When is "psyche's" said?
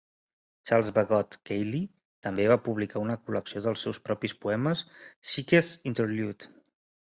5.23-5.73